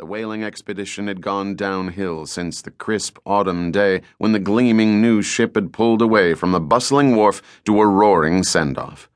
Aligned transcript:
The 0.00 0.06
whaling 0.06 0.42
expedition 0.42 1.08
had 1.08 1.20
gone 1.20 1.56
downhill 1.56 2.24
since 2.24 2.62
the 2.62 2.70
crisp 2.70 3.18
autumn 3.26 3.70
day 3.70 4.00
when 4.16 4.32
the 4.32 4.38
gleaming 4.38 5.02
new 5.02 5.20
ship 5.20 5.56
had 5.56 5.74
pulled 5.74 6.00
away 6.00 6.32
from 6.32 6.52
the 6.52 6.58
bustling 6.58 7.16
wharf 7.16 7.42
to 7.66 7.78
a 7.82 7.86
roaring 7.86 8.42
send 8.42 8.78
off. 8.78 9.10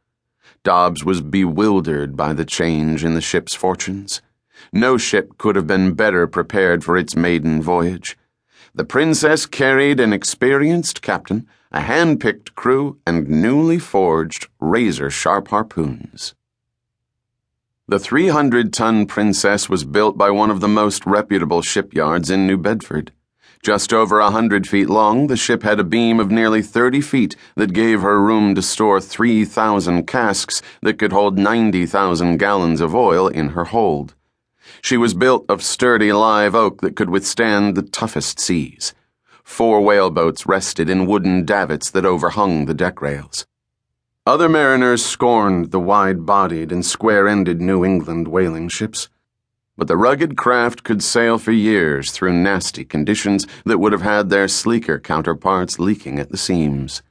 Dobbs 0.63 1.03
was 1.03 1.23
bewildered 1.23 2.19
by 2.19 2.35
the 2.35 2.45
change 2.45 3.03
in 3.03 3.15
the 3.15 3.23
ship's 3.23 3.55
fortunes. 3.55 4.21
No 4.75 4.99
ship 4.99 5.39
could 5.39 5.57
have 5.57 5.67
been 5.67 5.95
better 5.95 6.27
prepared 6.27 6.85
for 6.85 6.99
its 6.99 7.17
maiden 7.17 7.63
voyage. 7.63 8.19
The 8.75 8.85
Princess 8.85 9.47
carried 9.47 10.01
an 10.01 10.13
experienced 10.13 11.01
captain, 11.01 11.47
a 11.73 11.81
hand 11.81 12.21
picked 12.21 12.55
crew, 12.57 12.99
and 13.07 13.27
newly 13.27 13.79
forged 13.79 14.49
razor 14.61 15.09
sharp 15.09 15.49
harpoons. 15.49 16.35
The 17.87 17.99
300 17.99 18.73
ton 18.73 19.05
Princess 19.05 19.69
was 19.69 19.85
built 19.85 20.17
by 20.17 20.31
one 20.31 20.51
of 20.51 20.63
the 20.63 20.69
most 20.69 21.05
reputable 21.05 21.61
shipyards 21.61 22.31
in 22.31 22.47
New 22.47 22.57
Bedford. 22.57 23.13
Just 23.63 23.93
over 23.93 24.21
a 24.21 24.31
hundred 24.31 24.67
feet 24.67 24.89
long, 24.89 25.27
the 25.27 25.37
ship 25.37 25.63
had 25.63 25.79
a 25.79 25.85
beam 25.85 26.19
of 26.19 26.31
nearly 26.31 26.63
30 26.63 27.03
feet 27.03 27.37
that 27.57 27.75
gave 27.75 28.01
her 28.01 28.23
room 28.23 28.55
to 28.55 28.63
store 28.63 29.03
3,000 29.03 30.07
casks 30.07 30.63
that 30.81 30.99
could 30.99 31.13
hold 31.13 31.37
90,000 31.37 32.39
gallons 32.39 32.81
of 32.81 32.95
oil 32.95 33.29
in 33.29 33.51
her 33.51 33.65
hold. 33.65 34.15
She 34.81 34.97
was 34.97 35.13
built 35.13 35.45
of 35.51 35.63
sturdy 35.63 36.11
live 36.11 36.55
oak 36.55 36.81
that 36.81 36.97
could 36.97 37.11
withstand 37.11 37.75
the 37.75 37.83
toughest 37.83 38.41
seas. 38.41 38.95
Four 39.43 39.83
whaleboats 39.83 40.47
rested 40.47 40.89
in 40.89 41.05
wooden 41.05 41.45
davits 41.45 41.91
that 41.91 42.07
overhung 42.07 42.65
the 42.65 42.73
deck 42.73 43.03
rails. 43.03 43.47
Other 44.27 44.49
mariners 44.49 45.05
scorned 45.05 45.71
the 45.71 45.79
wide 45.79 46.25
bodied 46.25 46.73
and 46.73 46.83
square 46.83 47.29
ended 47.29 47.61
New 47.61 47.85
England 47.85 48.27
whaling 48.27 48.71
ships. 48.71 49.11
But 49.77 49.87
the 49.87 49.99
rugged 49.99 50.35
craft 50.35 50.83
could 50.83 51.03
sail 51.03 51.37
for 51.37 51.53
years 51.53 52.11
through 52.11 52.33
nasty 52.33 52.87
conditions 52.87 53.47
that 53.67 53.77
would 53.77 53.93
have 53.93 54.01
had 54.01 54.31
their 54.31 54.49
sleeker 54.49 54.99
counterparts 54.99 55.79
leaking 55.79 56.19
at 56.19 56.31
the 56.31 56.39
seams. 56.39 57.03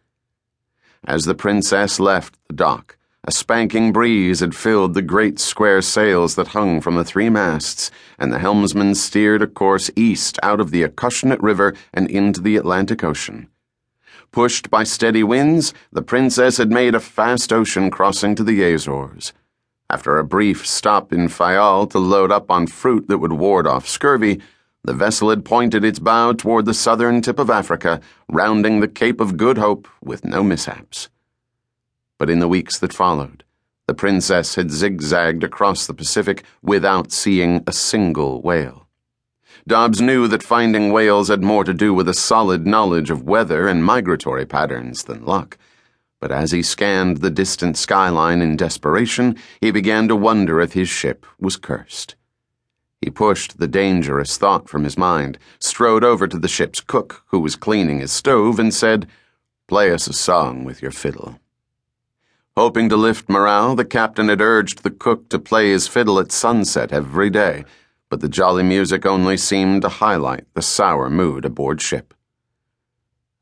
As 1.06 1.26
the 1.26 1.36
Princess 1.36 2.00
left 2.00 2.40
the 2.48 2.56
dock, 2.56 2.98
a 3.26 3.32
spanking 3.32 3.94
breeze 3.94 4.40
had 4.40 4.56
filled 4.56 4.96
the 4.96 5.04
great 5.04 5.38
square 5.38 5.84
sails 5.84 6.34
that 6.34 6.48
hung 6.48 6.82
from 6.82 6.96
the 6.96 7.06
three 7.06 7.30
masts, 7.30 7.92
and 8.18 8.34
the 8.34 8.40
helmsman 8.40 8.96
steered 8.96 9.44
a 9.44 9.48
course 9.48 9.92
east 9.96 10.40
out 10.42 10.60
of 10.60 10.72
the 10.72 10.82
Acushnet 10.82 11.44
River 11.44 11.76
and 11.94 12.10
into 12.10 12.42
the 12.42 12.58
Atlantic 12.58 13.04
Ocean. 13.04 13.50
Pushed 14.34 14.72
by 14.72 14.84
steady 14.84 15.24
winds, 15.24 15.76
the 15.92 16.02
princess 16.02 16.58
had 16.58 16.72
made 16.72 16.96
a 16.96 17.00
fast 17.00 17.54
ocean 17.54 17.92
crossing 17.92 18.34
to 18.34 18.44
the 18.44 18.64
Azores. 18.64 19.32
After 19.92 20.18
a 20.18 20.24
brief 20.24 20.66
stop 20.66 21.14
in 21.14 21.28
Fayal 21.28 21.88
to 21.92 22.00
load 22.00 22.32
up 22.32 22.50
on 22.50 22.66
fruit 22.66 23.08
that 23.10 23.20
would 23.20 23.34
ward 23.34 23.68
off 23.68 23.88
scurvy, 23.88 24.42
the 24.84 24.96
vessel 24.96 25.30
had 25.30 25.46
pointed 25.46 25.86
its 25.86 26.00
bow 26.00 26.34
toward 26.34 26.66
the 26.66 26.74
southern 26.74 27.22
tip 27.22 27.38
of 27.38 27.52
Africa, 27.52 28.02
rounding 28.28 28.80
the 28.80 28.88
Cape 28.88 29.22
of 29.22 29.38
Good 29.38 29.60
Hope 29.60 29.88
with 30.02 30.26
no 30.26 30.42
mishaps. 30.42 31.10
But 32.18 32.32
in 32.32 32.40
the 32.40 32.48
weeks 32.48 32.80
that 32.80 32.92
followed, 32.92 33.44
the 33.86 33.94
princess 33.94 34.56
had 34.56 34.72
zigzagged 34.72 35.44
across 35.44 35.86
the 35.86 35.94
Pacific 35.94 36.44
without 36.64 37.12
seeing 37.12 37.64
a 37.68 37.72
single 37.72 38.42
whale. 38.42 38.83
Dobbs 39.66 40.02
knew 40.02 40.28
that 40.28 40.44
finding 40.44 40.92
whales 40.92 41.30
had 41.30 41.42
more 41.42 41.64
to 41.64 41.74
do 41.74 41.94
with 41.94 42.10
a 42.10 42.14
solid 42.14 42.68
knowledge 42.68 43.10
of 43.10 43.24
weather 43.24 43.70
and 43.70 43.84
migratory 43.84 44.46
patterns 44.46 45.04
than 45.04 45.26
luck. 45.26 45.58
But 46.20 46.34
as 46.34 46.52
he 46.52 46.62
scanned 46.62 47.18
the 47.18 47.30
distant 47.30 47.78
skyline 47.78 48.42
in 48.42 48.58
desperation, 48.58 49.38
he 49.62 49.72
began 49.72 50.10
to 50.10 50.18
wonder 50.18 50.60
if 50.60 50.74
his 50.74 50.90
ship 50.90 51.26
was 51.40 51.56
cursed. 51.56 52.16
He 53.00 53.10
pushed 53.10 53.58
the 53.58 53.68
dangerous 53.68 54.38
thought 54.38 54.68
from 54.68 54.84
his 54.84 54.98
mind, 54.98 55.38
strode 55.60 56.04
over 56.04 56.28
to 56.28 56.40
the 56.40 56.50
ship's 56.50 56.82
cook, 56.82 57.24
who 57.28 57.40
was 57.40 57.56
cleaning 57.56 58.00
his 58.00 58.12
stove, 58.12 58.60
and 58.60 58.74
said, 58.74 59.08
Play 59.68 59.92
us 59.92 60.08
a 60.08 60.14
song 60.14 60.66
with 60.66 60.82
your 60.82 60.92
fiddle. 60.92 61.40
Hoping 62.58 62.90
to 62.90 62.98
lift 62.98 63.30
morale, 63.30 63.76
the 63.76 63.86
captain 63.86 64.28
had 64.28 64.42
urged 64.42 64.84
the 64.84 64.92
cook 64.92 65.30
to 65.30 65.40
play 65.40 65.72
his 65.72 65.88
fiddle 65.88 66.20
at 66.20 66.34
sunset 66.34 66.92
every 66.92 67.30
day 67.30 67.64
but 68.14 68.20
the 68.20 68.30
jolly 68.30 68.62
music 68.62 69.08
only 69.08 69.36
seemed 69.36 69.82
to 69.82 69.90
highlight 69.90 70.46
the 70.54 70.62
sour 70.62 71.10
mood 71.10 71.46
aboard 71.46 71.82
ship. 71.82 72.14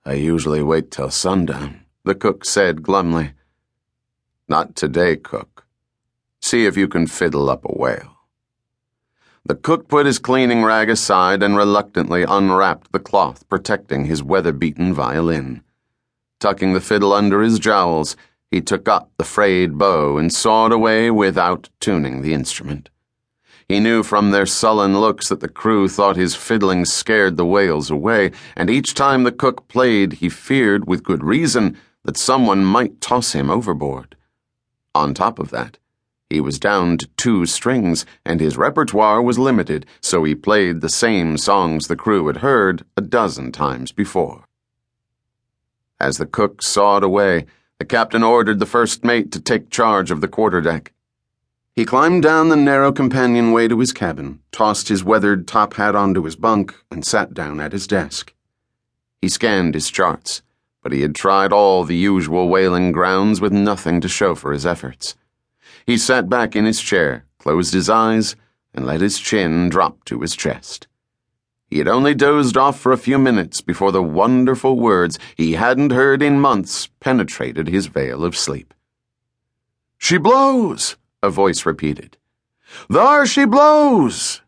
I 0.06 0.14
usually 0.14 0.64
wait 0.64 0.92
till 0.92 1.10
sundown, 1.10 1.82
the 2.06 2.16
cook 2.16 2.46
said 2.46 2.82
glumly. 2.82 3.34
Not 4.48 4.78
today, 4.78 5.18
cook. 5.18 5.66
See 6.42 6.66
if 6.66 6.78
you 6.78 6.88
can 6.88 7.06
fiddle 7.06 7.50
up 7.50 7.66
a 7.66 7.74
whale. 7.74 8.16
The 9.44 9.56
cook 9.56 9.90
put 9.90 10.06
his 10.06 10.20
cleaning 10.20 10.64
rag 10.64 10.90
aside 10.90 11.44
and 11.44 11.58
reluctantly 11.58 12.24
unwrapped 12.24 12.94
the 12.94 13.00
cloth 13.00 13.46
protecting 13.50 14.06
his 14.06 14.24
weather 14.24 14.54
beaten 14.54 14.94
violin. 14.94 15.64
Tucking 16.40 16.72
the 16.72 16.80
fiddle 16.80 17.12
under 17.12 17.42
his 17.42 17.60
jowls, 17.60 18.16
he 18.50 18.62
took 18.62 18.88
up 18.88 19.12
the 19.18 19.26
frayed 19.26 19.78
bow 19.78 20.18
and 20.18 20.32
sawed 20.32 20.72
away 20.72 21.12
without 21.12 21.68
tuning 21.82 22.22
the 22.22 22.34
instrument. 22.34 22.90
He 23.72 23.80
knew 23.80 24.04
from 24.04 24.32
their 24.32 24.46
sullen 24.46 25.00
looks 25.00 25.30
that 25.30 25.40
the 25.40 25.48
crew 25.48 25.88
thought 25.88 26.18
his 26.18 26.36
fiddling 26.36 26.84
scared 26.84 27.38
the 27.38 27.46
whales 27.46 27.90
away, 27.90 28.32
and 28.54 28.70
each 28.70 28.94
time 28.94 29.24
the 29.24 29.32
cook 29.32 29.70
played, 29.70 30.12
he 30.20 30.28
feared, 30.28 30.88
with 30.88 31.06
good 31.06 31.24
reason, 31.24 31.78
that 32.04 32.18
someone 32.18 32.66
might 32.66 33.00
toss 33.00 33.32
him 33.32 33.50
overboard. 33.50 34.18
On 34.94 35.14
top 35.14 35.40
of 35.40 35.52
that, 35.52 35.78
he 36.30 36.42
was 36.42 36.60
down 36.60 36.98
to 36.98 37.08
two 37.16 37.46
strings, 37.46 38.06
and 38.26 38.42
his 38.42 38.58
repertoire 38.58 39.22
was 39.22 39.40
limited, 39.40 39.86
so 40.02 40.26
he 40.26 40.36
played 40.36 40.82
the 40.82 40.90
same 40.90 41.38
songs 41.38 41.88
the 41.88 41.96
crew 41.96 42.28
had 42.28 42.38
heard 42.38 42.84
a 42.98 43.02
dozen 43.02 43.54
times 43.54 43.94
before. 43.94 44.50
As 45.98 46.18
the 46.18 46.26
cook 46.26 46.62
sawed 46.62 47.06
away, 47.06 47.46
the 47.80 47.86
captain 47.86 48.22
ordered 48.22 48.60
the 48.60 48.66
first 48.66 49.06
mate 49.06 49.32
to 49.32 49.40
take 49.40 49.70
charge 49.70 50.12
of 50.12 50.20
the 50.20 50.28
quarterdeck. 50.28 50.92
He 51.74 51.86
climbed 51.86 52.22
down 52.22 52.50
the 52.50 52.58
narrow 52.58 52.92
companionway 52.92 53.70
to 53.70 53.80
his 53.80 53.94
cabin, 53.94 54.40
tossed 54.52 54.90
his 54.90 55.06
weathered 55.06 55.48
top 55.48 55.76
hat 55.76 55.96
onto 55.96 56.24
his 56.24 56.36
bunk, 56.36 56.76
and 56.92 57.06
sat 57.06 57.34
down 57.34 57.62
at 57.62 57.72
his 57.72 57.88
desk. 57.88 58.34
He 59.22 59.30
scanned 59.30 59.74
his 59.74 59.90
charts, 59.90 60.42
but 60.84 60.92
he 60.92 61.02
had 61.02 61.16
tried 61.16 61.54
all 61.54 61.86
the 61.86 61.96
usual 61.96 62.50
whaling 62.50 62.92
grounds 62.92 63.40
with 63.40 63.54
nothing 63.54 64.02
to 64.02 64.10
show 64.10 64.36
for 64.36 64.52
his 64.52 64.66
efforts. 64.66 65.16
He 65.86 65.98
sat 65.98 66.28
back 66.28 66.56
in 66.56 66.66
his 66.66 66.82
chair, 66.82 67.26
closed 67.40 67.74
his 67.74 67.90
eyes, 67.90 68.36
and 68.74 68.86
let 68.86 69.00
his 69.00 69.20
chin 69.20 69.70
drop 69.70 70.04
to 70.06 70.20
his 70.22 70.36
chest. 70.36 70.88
He 71.68 71.78
had 71.78 71.88
only 71.88 72.14
dozed 72.14 72.58
off 72.58 72.78
for 72.78 72.92
a 72.92 72.98
few 72.98 73.18
minutes 73.18 73.62
before 73.62 73.94
the 73.94 74.04
wonderful 74.04 74.78
words 74.78 75.18
he 75.38 75.54
hadn't 75.54 75.92
heard 75.92 76.22
in 76.22 76.38
months 76.38 76.90
penetrated 77.00 77.70
his 77.70 77.88
veil 77.88 78.26
of 78.26 78.36
sleep. 78.36 78.74
She 79.98 80.18
blows! 80.18 80.98
A 81.24 81.30
voice 81.30 81.66
repeated. 81.66 82.18
There 82.90 83.26
she 83.26 83.46
blows! 83.46 84.42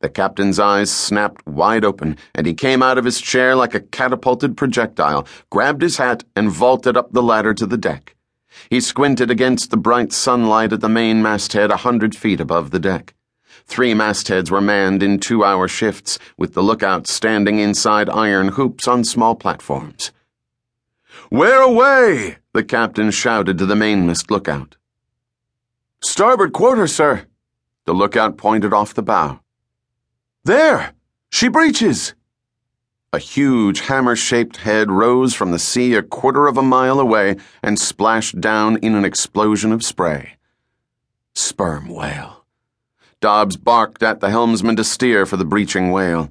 The 0.00 0.08
captain's 0.08 0.58
eyes 0.58 0.90
snapped 0.92 1.46
wide 1.46 1.84
open, 1.84 2.16
and 2.34 2.46
he 2.46 2.54
came 2.54 2.82
out 2.82 2.98
of 2.98 3.04
his 3.04 3.20
chair 3.20 3.56
like 3.56 3.74
a 3.74 3.80
catapulted 3.80 4.56
projectile, 4.56 5.26
grabbed 5.50 5.82
his 5.82 5.96
hat, 5.96 6.24
and 6.36 6.50
vaulted 6.50 6.96
up 6.96 7.12
the 7.12 7.22
ladder 7.22 7.54
to 7.54 7.66
the 7.66 7.78
deck. 7.78 8.14
He 8.70 8.80
squinted 8.80 9.30
against 9.30 9.70
the 9.70 9.76
bright 9.76 10.12
sunlight 10.12 10.72
at 10.72 10.80
the 10.80 10.88
main 10.88 11.22
masthead 11.22 11.70
a 11.70 11.78
hundred 11.78 12.14
feet 12.14 12.40
above 12.40 12.70
the 12.70 12.78
deck. 12.78 13.14
Three 13.66 13.92
mastheads 13.94 14.50
were 14.50 14.60
manned 14.60 15.02
in 15.02 15.18
two 15.18 15.44
hour 15.44 15.66
shifts, 15.68 16.18
with 16.36 16.54
the 16.54 16.62
lookouts 16.62 17.12
standing 17.12 17.58
inside 17.58 18.08
iron 18.08 18.48
hoops 18.48 18.86
on 18.86 19.04
small 19.04 19.34
platforms. 19.34 20.12
Where 21.28 21.60
away? 21.60 22.38
the 22.52 22.62
captain 22.62 23.10
shouted 23.10 23.58
to 23.58 23.66
the 23.66 23.76
mainmast 23.76 24.30
lookout. 24.30 24.76
Starboard 26.00 26.52
quarter, 26.52 26.86
sir. 26.86 27.26
The 27.84 27.92
lookout 27.92 28.36
pointed 28.36 28.72
off 28.72 28.94
the 28.94 29.02
bow. 29.02 29.40
There! 30.44 30.92
She 31.30 31.48
breaches! 31.48 32.14
A 33.12 33.18
huge 33.18 33.80
hammer 33.80 34.14
shaped 34.14 34.58
head 34.58 34.90
rose 34.90 35.34
from 35.34 35.50
the 35.50 35.58
sea 35.58 35.94
a 35.94 36.02
quarter 36.02 36.46
of 36.46 36.56
a 36.56 36.62
mile 36.62 37.00
away 37.00 37.36
and 37.62 37.78
splashed 37.78 38.40
down 38.40 38.76
in 38.76 38.94
an 38.94 39.04
explosion 39.04 39.72
of 39.72 39.82
spray. 39.82 40.36
Sperm 41.34 41.88
whale. 41.88 42.44
Dobbs 43.20 43.56
barked 43.56 44.02
at 44.02 44.20
the 44.20 44.30
helmsman 44.30 44.76
to 44.76 44.84
steer 44.84 45.26
for 45.26 45.36
the 45.36 45.44
breaching 45.44 45.90
whale. 45.90 46.30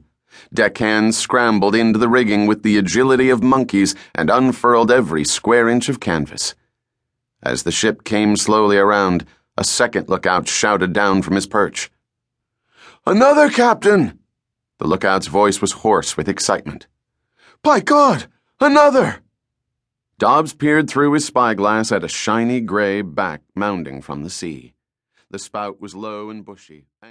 Deckhands 0.53 1.17
scrambled 1.17 1.75
into 1.75 1.99
the 1.99 2.07
rigging 2.07 2.45
with 2.45 2.63
the 2.63 2.77
agility 2.77 3.29
of 3.29 3.43
monkeys 3.43 3.95
and 4.15 4.29
unfurled 4.29 4.91
every 4.91 5.25
square 5.25 5.67
inch 5.67 5.89
of 5.89 5.99
canvas. 5.99 6.55
As 7.41 7.63
the 7.63 7.71
ship 7.71 8.03
came 8.03 8.37
slowly 8.37 8.77
around, 8.77 9.25
a 9.57 9.63
second 9.63 10.07
lookout 10.07 10.47
shouted 10.47 10.93
down 10.93 11.21
from 11.21 11.35
his 11.35 11.47
perch. 11.47 11.89
Another 13.05 13.49
captain! 13.49 14.19
The 14.77 14.87
lookout's 14.87 15.27
voice 15.27 15.59
was 15.59 15.71
hoarse 15.71 16.15
with 16.15 16.29
excitement. 16.29 16.87
By 17.63 17.79
God, 17.79 18.27
another! 18.59 19.21
Dobbs 20.19 20.53
peered 20.53 20.89
through 20.89 21.13
his 21.13 21.25
spyglass 21.25 21.91
at 21.91 22.03
a 22.03 22.07
shiny 22.07 22.61
gray 22.61 23.01
back 23.01 23.41
mounding 23.55 24.01
from 24.01 24.23
the 24.23 24.29
sea. 24.29 24.73
The 25.29 25.39
spout 25.39 25.81
was 25.81 25.95
low 25.95 26.29
and 26.29 26.45
bushy. 26.45 26.85